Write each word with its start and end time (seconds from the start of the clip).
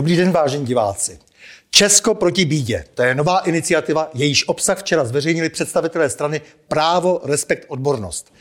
Dobrý 0.00 0.16
den, 0.16 0.32
vážení 0.32 0.66
diváci. 0.66 1.18
Česko 1.70 2.14
proti 2.14 2.44
bídě. 2.44 2.84
To 2.94 3.02
je 3.02 3.14
nová 3.14 3.38
iniciativa, 3.38 4.10
jejíž 4.14 4.48
obsah 4.48 4.78
včera 4.78 5.04
zveřejnili 5.04 5.48
představitelé 5.48 6.10
strany 6.10 6.40
Právo, 6.68 7.20
respekt, 7.24 7.64
odbornost. 7.68 8.32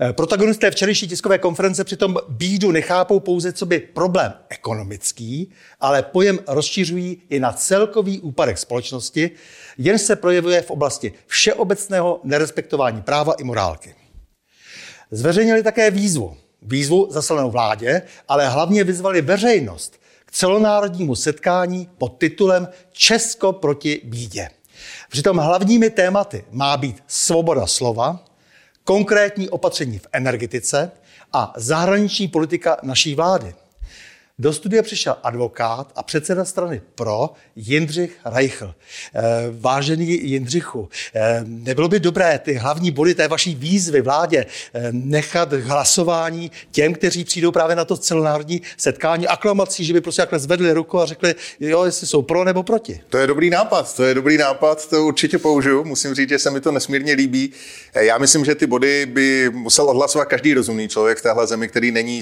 Eh, 0.00 0.12
protagonisté 0.12 0.70
včerejší 0.70 1.08
tiskové 1.08 1.38
konference 1.38 1.84
přitom 1.84 2.16
bídu 2.28 2.70
nechápou 2.70 3.20
pouze 3.20 3.52
co 3.52 3.66
by 3.66 3.78
problém 3.78 4.32
ekonomický, 4.48 5.52
ale 5.80 6.02
pojem 6.02 6.38
rozšiřují 6.48 7.22
i 7.30 7.40
na 7.40 7.52
celkový 7.52 8.20
úpadek 8.20 8.58
společnosti, 8.58 9.30
jen 9.78 9.98
se 9.98 10.16
projevuje 10.16 10.62
v 10.62 10.70
oblasti 10.70 11.12
všeobecného 11.26 12.20
nerespektování 12.24 13.02
práva 13.02 13.32
i 13.32 13.44
morálky. 13.44 13.94
Zveřejnili 15.10 15.62
také 15.62 15.90
výzvu. 15.90 16.36
Výzvu 16.62 17.08
zaslanou 17.10 17.50
vládě, 17.50 18.02
ale 18.28 18.48
hlavně 18.48 18.84
vyzvali 18.84 19.22
veřejnost 19.22 20.05
k 20.26 20.32
celonárodnímu 20.32 21.14
setkání 21.14 21.88
pod 21.98 22.08
titulem 22.18 22.68
Česko 22.92 23.52
proti 23.52 24.00
bídě. 24.04 24.48
Přitom 25.10 25.36
hlavními 25.36 25.90
tématy 25.90 26.44
má 26.50 26.76
být 26.76 27.04
svoboda 27.06 27.66
slova, 27.66 28.24
konkrétní 28.84 29.48
opatření 29.48 29.98
v 29.98 30.06
energetice 30.12 30.90
a 31.32 31.52
zahraniční 31.56 32.28
politika 32.28 32.76
naší 32.82 33.14
vlády. 33.14 33.54
Do 34.38 34.52
studia 34.52 34.82
přišel 34.82 35.16
advokát 35.22 35.92
a 35.96 36.02
předseda 36.02 36.44
strany 36.44 36.82
PRO 36.94 37.30
Jindřich 37.56 38.16
Reichl. 38.24 38.74
Eh, 39.14 39.22
vážený 39.50 40.28
Jindřichu, 40.28 40.88
eh, 41.14 41.44
nebylo 41.46 41.88
by 41.88 42.00
dobré 42.00 42.38
ty 42.38 42.54
hlavní 42.54 42.90
body 42.90 43.14
té 43.14 43.28
vaší 43.28 43.54
výzvy 43.54 44.00
vládě 44.00 44.46
eh, 44.74 44.88
nechat 44.92 45.52
hlasování 45.52 46.50
těm, 46.70 46.94
kteří 46.94 47.24
přijdou 47.24 47.52
právě 47.52 47.76
na 47.76 47.84
to 47.84 47.96
celonárodní 47.96 48.62
setkání 48.76 49.28
aklamací, 49.28 49.84
že 49.84 49.92
by 49.92 50.00
prostě 50.00 50.22
takhle 50.22 50.38
zvedli 50.38 50.72
ruku 50.72 51.00
a 51.00 51.06
řekli, 51.06 51.34
jo, 51.60 51.84
jestli 51.84 52.06
jsou 52.06 52.22
pro 52.22 52.44
nebo 52.44 52.62
proti. 52.62 53.00
To 53.08 53.18
je 53.18 53.26
dobrý 53.26 53.50
nápad, 53.50 53.96
to 53.96 54.04
je 54.04 54.14
dobrý 54.14 54.36
nápad, 54.36 54.88
to 54.88 55.04
určitě 55.04 55.38
použiju. 55.38 55.84
Musím 55.84 56.14
říct, 56.14 56.28
že 56.28 56.38
se 56.38 56.50
mi 56.50 56.60
to 56.60 56.72
nesmírně 56.72 57.12
líbí. 57.12 57.52
Já 57.94 58.18
myslím, 58.18 58.44
že 58.44 58.54
ty 58.54 58.66
body 58.66 59.06
by 59.06 59.50
musel 59.52 59.90
odhlasovat 59.90 60.24
každý 60.24 60.54
rozumný 60.54 60.88
člověk 60.88 61.18
v 61.18 61.22
téhle 61.22 61.46
zemi, 61.46 61.68
který 61.68 61.92
není 61.92 62.20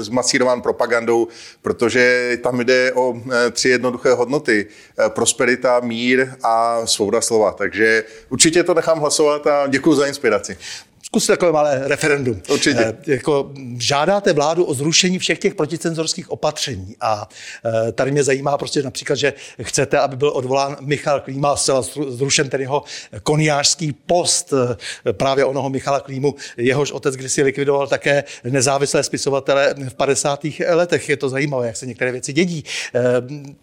zmasírován 0.00 0.62
propagandou 0.62 1.29
protože 1.62 2.38
tam 2.42 2.60
jde 2.60 2.92
o 2.92 3.14
eh, 3.16 3.50
tři 3.50 3.68
jednoduché 3.68 4.12
hodnoty. 4.12 4.66
Eh, 4.98 5.08
prosperita, 5.08 5.80
mír 5.80 6.28
a 6.42 6.86
svoboda 6.86 7.20
slova. 7.20 7.52
Takže 7.52 8.04
určitě 8.28 8.62
to 8.62 8.74
nechám 8.74 8.98
hlasovat 9.00 9.46
a 9.46 9.66
děkuji 9.66 9.94
za 9.94 10.06
inspiraci. 10.06 10.58
Zkuste 11.10 11.32
takové 11.32 11.52
malé 11.52 11.80
referendum. 11.88 12.42
Určitě. 12.48 12.80
E, 12.80 12.96
jako 13.06 13.52
žádáte 13.78 14.32
vládu 14.32 14.64
o 14.64 14.74
zrušení 14.74 15.18
všech 15.18 15.38
těch 15.38 15.54
proticenzorských 15.54 16.30
opatření 16.30 16.96
a 17.00 17.28
e, 17.88 17.92
tady 17.92 18.10
mě 18.10 18.24
zajímá 18.24 18.58
prostě 18.58 18.82
například, 18.82 19.16
že 19.16 19.32
chcete, 19.62 19.98
aby 19.98 20.16
byl 20.16 20.28
odvolán 20.34 20.76
Michal 20.80 21.20
Klíma, 21.20 21.56
zcela 21.56 21.82
zrušen 22.08 22.48
ten 22.48 22.60
jeho 22.60 22.82
koniářský 23.22 23.92
post 23.92 24.52
e, 24.52 25.12
právě 25.12 25.44
onoho 25.44 25.70
Michala 25.70 26.00
Klímu, 26.00 26.34
jehož 26.56 26.92
otec 26.92 27.16
kdysi 27.16 27.42
likvidoval 27.42 27.86
také 27.86 28.24
nezávislé 28.44 29.02
spisovatele 29.02 29.74
v 29.88 29.94
50. 29.94 30.40
letech. 30.68 31.08
Je 31.08 31.16
to 31.16 31.28
zajímavé, 31.28 31.66
jak 31.66 31.76
se 31.76 31.86
některé 31.86 32.12
věci 32.12 32.32
dědí. 32.32 32.64
E, 32.94 33.00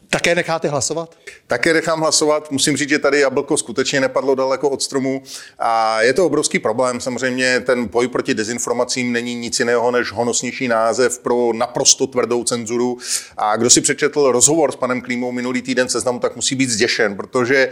také 0.10 0.36
necháte 0.36 0.68
hlasovat? 0.68 1.16
Také 1.48 1.74
nechám 1.74 2.00
hlasovat. 2.00 2.52
Musím 2.52 2.78
říct, 2.78 2.90
že 2.90 3.00
tady 3.00 3.20
jablko 3.20 3.58
skutečně 3.58 4.02
nepadlo 4.02 4.36
daleko 4.36 4.70
od 4.70 4.82
stromu 4.82 5.24
a 5.60 6.02
je 6.02 6.14
to 6.14 6.26
obrovský 6.26 6.60
problém. 6.60 7.02
Samozřejmě 7.02 7.37
ten 7.66 7.86
boj 7.86 8.08
proti 8.08 8.34
dezinformacím 8.34 9.12
není 9.12 9.36
nic 9.36 9.60
jiného 9.60 9.92
než 9.92 10.12
honosnější 10.12 10.68
název 10.68 11.20
pro 11.20 11.54
naprosto 11.54 12.08
tvrdou 12.08 12.44
cenzuru. 12.44 12.98
A 13.38 13.56
kdo 13.56 13.70
si 13.70 13.82
přečetl 13.82 14.32
rozhovor 14.32 14.72
s 14.72 14.76
panem 14.76 15.02
Klímou 15.02 15.32
minulý 15.32 15.62
týden 15.62 15.90
seznamu, 15.90 16.20
tak 16.20 16.36
musí 16.36 16.56
být 16.56 16.70
zděšen, 16.70 17.16
protože 17.16 17.56
e, 17.58 17.72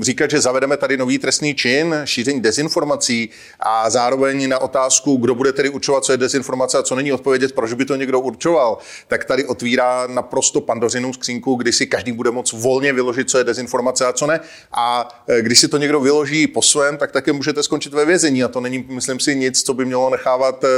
říkat, 0.00 0.30
že 0.30 0.40
zavedeme 0.40 0.76
tady 0.76 0.96
nový 0.96 1.18
trestný 1.18 1.54
čin, 1.54 1.94
šíření 2.04 2.40
dezinformací 2.40 3.30
a 3.60 3.90
zároveň 3.90 4.48
na 4.48 4.58
otázku, 4.58 5.16
kdo 5.16 5.34
bude 5.34 5.52
tedy 5.52 5.68
určovat, 5.68 6.04
co 6.04 6.12
je 6.12 6.18
dezinformace 6.18 6.78
a 6.78 6.82
co 6.82 6.94
není 6.94 7.12
odpovědět, 7.12 7.52
proč 7.52 7.72
by 7.72 7.84
to 7.84 7.96
někdo 7.96 8.20
určoval, 8.20 8.78
tak 9.08 9.24
tady 9.24 9.44
otvírá 9.44 10.06
naprosto 10.06 10.60
pandořinou 10.60 11.12
skřínku, 11.12 11.54
kdy 11.54 11.72
si 11.72 11.86
každý 11.86 12.12
bude 12.12 12.30
moct 12.30 12.52
volně 12.52 12.92
vyložit, 12.92 13.30
co 13.30 13.38
je 13.38 13.44
dezinformace 13.44 14.06
a 14.06 14.12
co 14.12 14.26
ne. 14.26 14.40
A 14.72 15.08
e, 15.28 15.42
když 15.42 15.60
si 15.60 15.68
to 15.68 15.76
někdo 15.76 16.00
vyloží 16.00 16.46
po 16.46 16.62
svém, 16.62 16.96
tak 16.96 17.12
také 17.12 17.32
můžete 17.32 17.62
skončit 17.62 17.92
ve 17.92 18.04
vězení. 18.04 18.44
A 18.44 18.48
to 18.48 18.59
není, 18.60 18.86
myslím 18.88 19.20
si, 19.20 19.36
nic, 19.36 19.62
co 19.62 19.74
by 19.74 19.84
mělo 19.84 20.10
nechávat 20.10 20.64
e, 20.64 20.68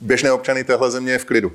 běžné 0.00 0.32
občany 0.32 0.64
téhle 0.64 0.90
země 0.90 1.18
v 1.18 1.24
klidu. 1.24 1.52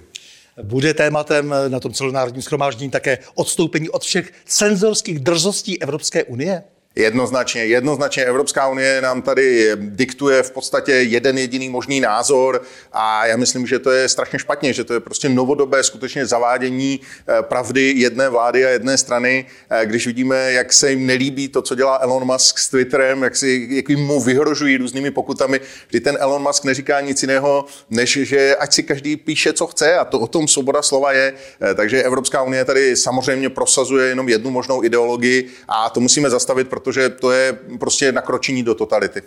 Bude 0.64 0.94
tématem 0.94 1.56
na 1.68 1.80
tom 1.80 1.94
celonárodním 1.94 2.42
schromáždění 2.42 2.92
také 2.92 3.18
odstoupení 3.36 3.90
od 3.90 4.04
všech 4.04 4.34
cenzorských 4.46 5.20
drzostí 5.20 5.82
Evropské 5.82 6.24
unie? 6.24 6.64
Jednoznačně, 6.96 7.66
jednoznačně 7.66 8.26
Evropská 8.26 8.68
unie 8.68 9.02
nám 9.02 9.22
tady 9.22 9.72
diktuje 9.76 10.44
v 10.44 10.52
podstatě 10.52 10.92
jeden 10.92 11.38
jediný 11.38 11.70
možný 11.70 12.00
názor 12.00 12.62
a 12.94 13.26
já 13.26 13.38
myslím, 13.38 13.68
že 13.68 13.80
to 13.80 13.92
je 13.92 14.10
strašně 14.10 14.40
špatně, 14.40 14.74
že 14.74 14.84
to 14.84 14.94
je 14.94 15.00
prostě 15.00 15.30
novodobé 15.30 15.84
skutečně 15.84 16.26
zavádění 16.26 17.00
eh, 17.00 17.42
pravdy 17.42 17.94
jedné 17.96 18.30
vlády 18.30 18.66
a 18.66 18.70
jedné 18.70 18.98
strany, 18.98 19.46
eh, 19.70 19.86
když 19.86 20.08
vidíme, 20.08 20.52
jak 20.52 20.74
se 20.74 20.90
jim 20.90 21.06
nelíbí 21.06 21.48
to, 21.48 21.62
co 21.62 21.76
dělá 21.76 21.98
Elon 21.98 22.26
Musk 22.26 22.60
s 22.60 22.70
Twitterem, 22.70 23.24
jak, 23.24 23.36
si, 23.36 23.68
jak 23.72 23.90
jim 23.90 24.00
mu 24.00 24.22
vyhrožují 24.22 24.78
různými 24.78 25.12
pokutami, 25.12 25.62
kdy 25.90 26.00
ten 26.00 26.18
Elon 26.20 26.42
Musk 26.42 26.64
neříká 26.64 27.02
nic 27.02 27.22
jiného, 27.22 27.66
než 27.90 28.20
že 28.22 28.56
ať 28.56 28.74
si 28.74 28.84
každý 28.84 29.16
píše, 29.16 29.54
co 29.54 29.68
chce 29.68 29.98
a 29.98 30.06
to 30.06 30.20
o 30.20 30.28
tom 30.28 30.48
svoboda 30.48 30.82
slova 30.82 31.12
je. 31.12 31.34
Eh, 31.62 31.74
takže 31.76 32.04
Evropská 32.04 32.44
unie 32.44 32.66
tady 32.66 32.96
samozřejmě 32.96 33.50
prosazuje 33.50 34.08
jenom 34.08 34.30
jednu 34.30 34.52
možnou 34.52 34.84
ideologii 34.84 35.48
a 35.68 35.90
to 35.90 36.00
musíme 36.00 36.30
zastavit, 36.30 36.68
protože 36.82 37.10
to 37.10 37.32
je 37.32 37.60
prostě 37.80 38.12
nakročení 38.12 38.64
do 38.64 38.76
totality. 38.76 39.22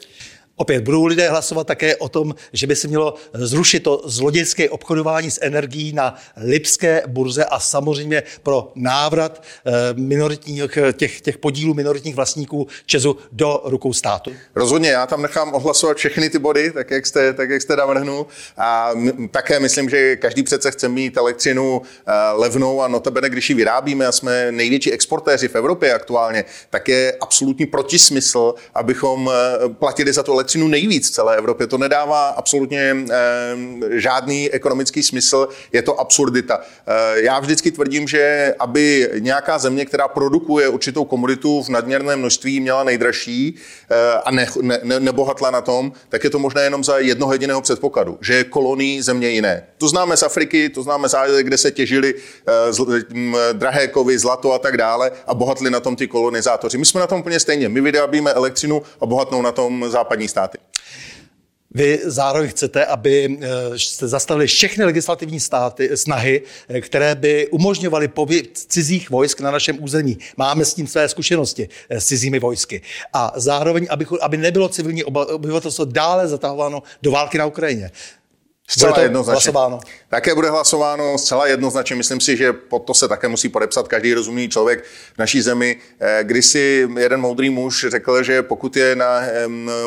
Opět 0.57 0.85
budou 0.85 1.07
lidé 1.07 1.31
hlasovat 1.31 1.67
také 1.67 1.97
o 1.97 2.09
tom, 2.09 2.35
že 2.53 2.67
by 2.67 2.77
se 2.77 2.89
mělo 2.89 3.15
zrušit 3.33 3.81
to 3.81 4.03
zlodějské 4.05 4.71
obchodování 4.71 5.31
s 5.31 5.39
energií 5.43 5.93
na 5.93 6.15
Lipské 6.37 7.03
burze 7.07 7.45
a 7.45 7.61
samozřejmě 7.61 8.23
pro 8.43 8.73
návrat 8.75 9.43
eh, 9.43 9.73
minoritních, 9.97 10.79
těch, 10.93 11.21
těch 11.21 11.39
podílů 11.39 11.75
minoritních 11.75 12.15
vlastníků 12.15 12.67
Česu 12.87 13.17
do 13.33 13.61
rukou 13.65 13.93
státu? 13.93 14.33
Rozhodně, 14.55 14.91
já 14.91 15.07
tam 15.07 15.23
nechám 15.23 15.55
ohlasovat 15.55 15.97
všechny 15.97 16.31
ty 16.31 16.39
body, 16.39 16.73
tak 16.73 16.91
jak 16.91 17.07
jste, 17.07 17.33
tak 17.33 17.51
jak 17.51 17.63
jste 17.63 17.77
navrhnul. 17.77 18.27
A 18.59 18.91
také 19.31 19.61
myslím, 19.61 19.91
že 19.91 20.17
každý 20.17 20.43
přece 20.43 20.71
chce 20.71 20.89
mít 20.89 21.17
elektřinu 21.17 21.83
eh, 22.07 22.13
levnou 22.33 22.83
a 22.83 22.89
notabene, 22.89 23.31
když 23.31 23.51
ji 23.51 23.57
vyrábíme 23.57 24.07
a 24.07 24.13
jsme 24.13 24.53
největší 24.53 24.93
exportéři 24.93 25.49
v 25.49 25.55
Evropě 25.55 25.95
aktuálně, 25.95 26.45
tak 26.71 26.89
je 26.89 27.17
absolutní 27.21 27.67
protismysl, 27.67 28.55
abychom 28.75 29.31
eh, 29.33 29.69
platili 29.69 30.13
za 30.13 30.23
to 30.23 30.33
elektřinu 30.33 30.44
nejvíc 30.69 31.09
v 31.09 31.13
celé 31.13 31.37
Evropě. 31.37 31.67
To 31.67 31.79
nedává 31.79 32.29
absolutně 32.29 32.97
eh, 33.11 33.17
žádný 33.91 34.51
ekonomický 34.51 35.03
smysl, 35.03 35.49
je 35.73 35.83
to 35.83 36.01
absurdita. 36.01 36.61
Eh, 36.61 37.21
já 37.21 37.41
vždycky 37.41 37.71
tvrdím, 37.71 38.09
že 38.09 38.55
aby 38.59 39.11
nějaká 39.19 39.59
země, 39.59 39.85
která 39.85 40.09
produkuje 40.09 40.69
určitou 40.69 41.05
komoditu 41.05 41.63
v 41.63 41.69
nadměrném 41.69 42.19
množství, 42.19 42.61
měla 42.61 42.85
nejdražší 42.85 43.55
eh, 43.91 43.95
a 44.25 44.31
ne, 44.31 44.47
ne, 44.63 44.81
ne, 44.83 45.01
nebohatla 45.01 45.51
na 45.51 45.61
tom, 45.61 45.93
tak 46.09 46.25
je 46.25 46.31
to 46.31 46.39
možné 46.39 46.63
jenom 46.63 46.85
za 46.85 46.99
jednoho 46.99 47.33
jediného 47.33 47.61
předpokladu, 47.61 48.19
že 48.21 48.35
je 48.35 48.45
kolonií 48.45 49.03
země 49.03 49.29
jiné. 49.29 49.67
To 49.79 49.89
známe 49.89 50.17
z 50.17 50.23
Afriky, 50.23 50.69
to 50.69 50.83
známe 50.83 51.09
z 51.09 51.15
Ázie, 51.15 51.43
kde 51.43 51.59
se 51.59 51.71
těžili 51.71 52.15
drahé 53.53 53.89
kovy, 53.89 54.19
zlato 54.19 54.53
a 54.53 54.59
tak 54.59 54.77
dále 54.77 55.11
a 55.27 55.35
bohatli 55.35 55.71
na 55.71 55.81
tom 55.81 55.97
ty 55.97 56.09
kolonizátoři. 56.09 56.79
My 56.79 56.87
jsme 56.87 57.01
na 57.01 57.07
tom 57.07 57.21
úplně 57.21 57.41
stejně. 57.41 57.69
My 57.69 57.81
vyrábíme 57.81 58.33
elektřinu 58.33 58.83
a 59.01 59.07
bohatnou 59.07 59.43
na 59.43 59.53
tom 59.53 59.85
západní 59.89 60.29
státy. 60.35 60.59
Vy 61.77 62.01
zároveň 62.05 62.51
chcete, 62.51 62.87
aby 62.87 63.39
eh, 63.41 63.79
jste 63.79 64.09
zastavili 64.09 64.47
všechny 64.47 64.85
legislativní 64.85 65.41
státy, 65.41 65.97
snahy, 65.97 66.43
eh, 66.69 66.81
které 66.81 67.15
by 67.15 67.49
umožňovaly 67.49 68.09
pobyt 68.09 68.59
cizích 68.59 69.11
vojsk 69.11 69.41
na 69.41 69.51
našem 69.51 69.83
území. 69.83 70.19
Máme 70.37 70.65
s 70.65 70.75
tím 70.75 70.87
své 70.87 71.09
zkušenosti 71.09 71.69
eh, 71.69 72.01
s 72.01 72.07
cizími 72.07 72.39
vojsky. 72.39 72.83
A 73.13 73.33
zároveň, 73.37 73.87
aby, 73.91 74.07
aby 74.23 74.37
nebylo 74.37 74.69
civilní 74.69 75.05
obyvatelstvo 75.05 75.85
dále 75.85 76.29
zatahováno 76.29 76.83
do 77.03 77.11
války 77.11 77.39
na 77.39 77.47
Ukrajině. 77.47 77.91
Zcela 78.69 79.01
jednoznačně. 79.01 79.33
Hlasováno. 79.33 79.81
Také 80.09 80.35
bude 80.35 80.51
hlasováno 80.51 81.19
zcela 81.19 81.47
jednoznačně. 81.47 81.97
Myslím 81.97 82.21
si, 82.21 82.37
že 82.37 82.53
pod 82.53 82.79
to 82.79 82.95
se 82.95 83.09
také 83.09 83.29
musí 83.29 83.49
podepsat 83.49 83.89
každý 83.89 84.15
rozumný 84.15 84.49
člověk 84.49 84.85
v 85.15 85.19
naší 85.19 85.41
zemi. 85.43 85.77
Eh, 86.01 86.19
Když 86.25 86.47
si 86.47 86.89
jeden 86.99 87.21
moudrý 87.21 87.51
muž 87.51 87.87
řekl, 87.89 88.23
že 88.23 88.43
pokud 88.43 88.77
je 88.77 88.97
na 88.97 89.21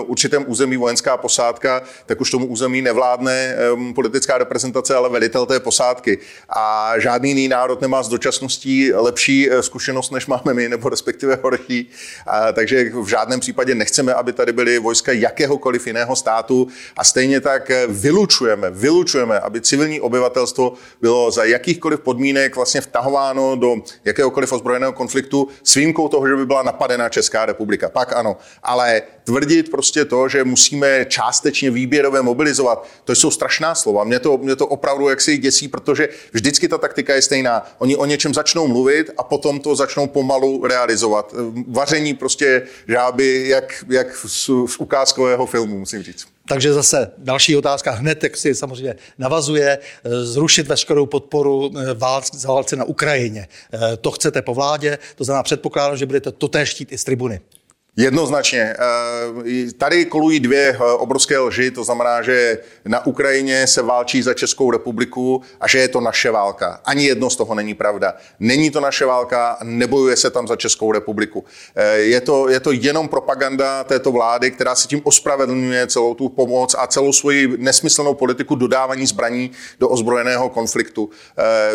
určitém 0.01 0.45
území 0.47 0.77
vojenská 0.77 1.17
posádka, 1.17 1.81
tak 2.05 2.21
už 2.21 2.31
tomu 2.31 2.45
území 2.45 2.81
nevládne 2.81 3.55
politická 3.95 4.37
reprezentace, 4.37 4.95
ale 4.95 5.09
velitel 5.09 5.45
té 5.45 5.59
posádky. 5.59 6.17
A 6.49 6.93
žádný 6.99 7.29
jiný 7.29 7.47
národ 7.47 7.81
nemá 7.81 8.03
s 8.03 8.09
dočasností 8.09 8.93
lepší 8.93 9.51
eh, 9.51 9.63
zkušenost, 9.63 10.11
než 10.11 10.27
máme 10.27 10.53
my, 10.53 10.69
nebo 10.69 10.89
respektive 10.89 11.39
horší. 11.43 11.89
Takže 12.53 12.91
v 12.93 13.07
žádném 13.07 13.39
případě 13.39 13.75
nechceme, 13.75 14.13
aby 14.13 14.33
tady 14.33 14.51
byly 14.51 14.79
vojska 14.79 15.11
jakéhokoliv 15.11 15.87
jiného 15.87 16.15
státu 16.15 16.67
a 16.97 17.03
stejně 17.03 17.41
tak 17.41 17.71
eh, 17.71 17.87
vylučujeme 17.87 18.66
vylučujeme, 18.69 19.17
vylučujeme, 19.17 19.39
aby 19.39 19.61
civilní 19.61 20.01
obyvatelstvo 20.01 20.73
bylo 21.01 21.31
za 21.31 21.43
jakýchkoliv 21.43 21.99
podmínek 21.99 22.55
vlastně 22.55 22.81
vtahováno 22.81 23.55
do 23.55 23.75
jakéhokoliv 24.05 24.51
ozbrojeného 24.51 24.93
konfliktu 24.93 25.47
s 25.63 25.75
výjimkou 25.75 26.07
toho, 26.07 26.27
že 26.27 26.35
by 26.35 26.45
byla 26.45 26.63
napadena 26.63 27.09
Česká 27.09 27.45
republika. 27.45 27.89
Pak 27.89 28.13
ano. 28.13 28.37
Ale 28.63 29.01
tvrdit 29.23 29.71
prostě 29.71 30.05
to, 30.05 30.29
že 30.29 30.43
musíme 30.43 31.05
částečně 31.05 31.71
výběrově 31.71 32.21
mobilizovat, 32.21 32.87
to 33.03 33.15
jsou 33.15 33.31
strašná 33.31 33.75
slova. 33.75 34.03
Mě 34.03 34.19
to, 34.19 34.37
mě 34.37 34.55
to 34.55 34.67
opravdu 34.67 35.09
jaksi 35.09 35.37
děsí, 35.37 35.67
protože 35.67 36.09
vždycky 36.31 36.67
ta 36.67 36.77
taktika 36.77 37.15
je 37.15 37.21
stejná. 37.21 37.65
Oni 37.77 37.95
o 37.95 38.05
něčem 38.05 38.33
začnou 38.33 38.67
mluvit 38.67 39.11
a 39.17 39.23
potom 39.23 39.59
to 39.59 39.75
začnou 39.75 40.07
pomalu 40.07 40.67
realizovat. 40.67 41.35
Vaření 41.67 42.13
prostě 42.13 42.67
žáby, 42.87 43.47
jak, 43.47 43.85
jak 43.89 44.15
z, 44.15 44.49
z 44.67 44.77
ukázkového 44.77 45.45
filmu, 45.45 45.79
musím 45.79 46.03
říct. 46.03 46.36
Takže 46.47 46.73
zase 46.73 47.11
další 47.17 47.55
otázka 47.55 47.91
hned, 47.91 48.23
jak 48.23 48.37
si 48.37 48.55
samozřejmě 48.55 48.95
navazuje, 49.17 49.79
zrušit 50.23 50.67
veškerou 50.67 51.05
podporu 51.05 51.71
eh, 51.77 51.93
válce, 51.93 52.47
válce 52.47 52.75
na 52.75 52.83
Ukrajině. 52.83 53.47
Eh, 53.73 53.97
to 53.97 54.11
chcete 54.11 54.41
po 54.41 54.53
vládě, 54.53 54.97
to 55.15 55.23
znamená 55.23 55.43
předpokládám, 55.43 55.97
že 55.97 56.05
budete 56.05 56.31
totéž 56.31 56.69
štít 56.69 56.91
i 56.91 56.97
z 56.97 57.03
tribuny. 57.03 57.39
Jednoznačně. 57.99 58.75
Eh, 58.79 59.71
tady 59.77 60.05
kolují 60.05 60.39
dvě 60.39 60.69
eh, 60.69 60.77
obrovské 60.77 61.39
lži, 61.39 61.71
to 61.71 61.83
znamená, 61.83 62.21
že 62.21 62.57
na 62.85 63.05
Ukrajině 63.05 63.67
se 63.67 63.81
válčí 63.81 64.21
za 64.21 64.33
Českou 64.33 64.71
republiku 64.71 65.41
a 65.61 65.67
že 65.67 65.79
je 65.79 65.87
to 65.87 66.01
naše 66.01 66.31
válka. 66.31 66.81
Ani 66.85 67.05
jedno 67.05 67.29
z 67.29 67.35
toho 67.35 67.55
není 67.55 67.73
pravda. 67.73 68.13
Není 68.39 68.71
to 68.71 68.81
naše 68.81 69.05
válka, 69.05 69.57
nebojuje 69.63 70.15
se 70.15 70.29
tam 70.29 70.47
za 70.47 70.55
Českou 70.55 70.91
republiku. 70.91 71.45
Eh, 71.75 71.97
je 71.97 72.21
to, 72.21 72.49
je 72.49 72.59
to 72.59 72.71
jenom 72.71 73.07
propaganda 73.09 73.83
této 73.83 74.11
vlády, 74.11 74.51
která 74.51 74.75
si 74.75 74.87
tím 74.87 75.01
ospravedlňuje 75.03 75.87
celou 75.87 76.13
tu 76.13 76.29
pomoc 76.29 76.75
a 76.79 76.87
celou 76.87 77.13
svoji 77.13 77.57
nesmyslnou 77.57 78.13
politiku 78.13 78.55
dodávání 78.55 79.05
zbraní 79.05 79.51
do 79.79 79.89
ozbrojeného 79.89 80.49
konfliktu. 80.49 81.09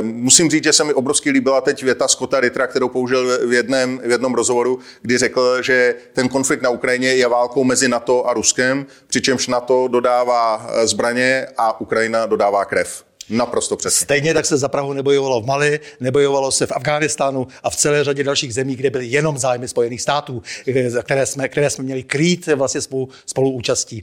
Musím 0.02 0.50
říct, 0.50 0.64
že 0.64 0.72
se 0.72 0.84
mi 0.84 0.94
obrovsky 0.94 1.30
líbila 1.30 1.60
teď 1.60 1.82
věta 1.82 2.08
Scotta 2.08 2.40
Ritra, 2.40 2.66
kterou 2.66 2.88
použil 2.88 3.48
v 3.48 3.52
jednom, 3.52 3.98
v 3.98 4.10
jednom 4.10 4.34
rozhovoru, 4.34 4.78
kdy 5.02 5.18
řekl, 5.18 5.62
že 5.62 5.94
ten 6.12 6.28
konflikt 6.28 6.62
na 6.62 6.70
Ukrajině 6.70 7.08
je 7.08 7.28
válkou 7.28 7.64
mezi 7.64 7.88
NATO 7.88 8.26
a 8.26 8.34
Ruskem, 8.34 8.86
přičemž 9.06 9.48
NATO 9.48 9.88
dodává 9.88 10.66
eh, 10.68 10.86
zbraně 10.86 11.46
a 11.58 11.80
Ukrajina 11.80 12.26
dodává 12.26 12.64
krev. 12.64 13.04
Naprosto 13.30 13.76
přesně. 13.76 14.04
Stejně 14.04 14.34
tak 14.34 14.46
se 14.46 14.56
za 14.56 14.68
Prahu 14.68 14.92
nebojovalo 14.92 15.40
v 15.40 15.46
Mali, 15.46 15.80
nebojovalo 16.00 16.52
se 16.52 16.66
v 16.66 16.72
Afghánistánu 16.72 17.46
a 17.62 17.70
v 17.70 17.76
celé 17.76 18.04
řadě 18.04 18.24
dalších 18.24 18.54
zemí, 18.54 18.76
kde 18.76 18.90
byly 18.90 19.06
jenom 19.06 19.38
zájmy 19.38 19.68
Spojených 19.68 20.02
států, 20.02 20.42
které 21.02 21.26
jsme, 21.26 21.48
které 21.48 21.70
jsme 21.70 21.84
měli 21.84 22.02
krýt 22.02 22.46
vlastně 22.46 22.80
spolu, 22.80 23.08
spoluúčastí. 23.26 24.02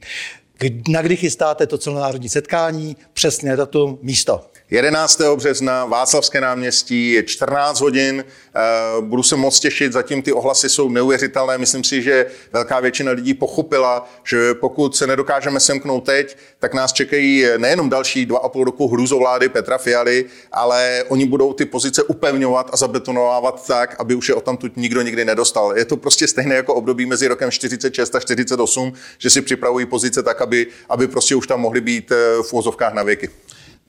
Na 0.90 1.02
kdy 1.02 1.18
chystáte 1.18 1.68
to 1.68 1.78
celonárodní 1.78 2.30
setkání, 2.30 2.98
přesně 3.14 3.56
datum, 3.56 4.00
místo? 4.02 4.46
11. 4.72 5.22
března, 5.36 5.86
Václavské 5.86 6.42
náměstí, 6.42 7.12
je 7.12 7.24
14 7.24 7.82
hodin. 7.82 8.26
Eh, 8.56 8.62
budu 9.02 9.24
se 9.24 9.36
moc 9.36 9.60
těšit, 9.60 9.94
zatím 9.94 10.22
ty 10.22 10.34
ohlasy 10.34 10.70
jsou 10.70 10.90
neuvěřitelné. 10.90 11.58
Myslím 11.58 11.84
si, 11.84 12.02
že 12.02 12.26
velká 12.54 12.80
většina 12.80 13.12
lidí 13.12 13.34
pochopila, 13.34 14.10
že 14.24 14.54
pokud 14.54 14.96
se 14.96 15.08
nedokážeme 15.08 15.60
semknout 15.60 16.06
teď, 16.06 16.38
tak 16.60 16.74
nás 16.74 16.94
čekají 16.94 17.46
nejenom 17.58 17.90
další 17.90 18.26
dva 18.26 18.40
a 18.40 18.50
půl 18.50 18.64
roku 18.64 18.88
hrůzovlády 18.88 19.50
Petra 19.50 19.78
Fialy, 19.78 20.26
ale 20.52 21.04
oni 21.08 21.26
budou 21.26 21.54
ty 21.54 21.66
pozice 21.66 22.04
upevňovat 22.04 22.70
a 22.74 22.78
zabetonovávat 22.78 23.68
tak, 23.68 23.96
aby 24.00 24.16
už 24.16 24.30
je 24.30 24.36
o 24.36 24.42
tamtud 24.42 24.78
nikdo 24.78 25.02
nikdy 25.02 25.26
nedostal. 25.26 25.78
Je 25.78 25.86
to 25.86 25.98
prostě 25.98 26.28
stejné 26.28 26.56
jako 26.56 26.74
období 26.74 27.06
mezi 27.06 27.28
rokem 27.28 27.52
46 27.52 28.16
a 28.16 28.20
48, 28.20 28.94
že 29.18 29.30
si 29.30 29.42
připravují 29.42 29.86
pozice 29.86 30.24
tak, 30.24 30.42
aby, 30.42 30.68
aby 30.90 31.08
prostě 31.08 31.36
už 31.36 31.48
tam 31.48 31.60
mohly 31.60 31.82
být 31.82 32.12
eh, 32.12 32.44
v 32.44 32.54
úzovkách 32.54 32.94
na 32.94 33.04
věky. 33.04 33.30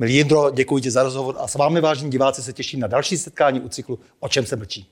Milí 0.00 0.14
Jindro, 0.14 0.50
děkuji 0.50 0.82
ti 0.82 0.90
za 0.90 1.02
rozhovor 1.02 1.36
a 1.38 1.48
s 1.48 1.54
vámi, 1.54 1.80
vážení 1.80 2.10
diváci, 2.10 2.42
se 2.42 2.52
těším 2.52 2.80
na 2.80 2.86
další 2.86 3.16
setkání 3.16 3.60
u 3.60 3.68
cyklu 3.68 3.98
O 4.20 4.28
čem 4.28 4.46
se 4.46 4.56
mlčí. 4.56 4.86